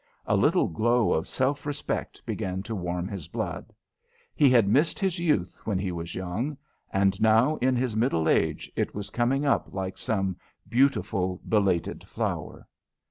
A 0.25 0.35
little 0.35 0.67
glow 0.67 1.13
of 1.13 1.27
self 1.27 1.63
respect 1.63 2.25
began 2.25 2.63
to 2.63 2.73
warm 2.73 3.07
his 3.07 3.27
blood. 3.27 3.71
He 4.33 4.49
had 4.49 4.67
missed 4.67 4.97
his 4.97 5.19
youth 5.19 5.59
when 5.63 5.77
he 5.77 5.91
was 5.91 6.15
young, 6.15 6.57
and 6.91 7.21
now 7.21 7.57
in 7.57 7.75
his 7.75 7.95
middle 7.95 8.27
age 8.27 8.71
it 8.75 8.95
was 8.95 9.11
coming 9.11 9.45
up 9.45 9.71
like 9.75 9.99
some 9.99 10.37
beautiful 10.67 11.39
belated 11.47 12.03
flower. 12.05 12.67